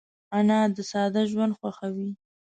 [0.37, 2.09] انا د ساده ژوند خوښوي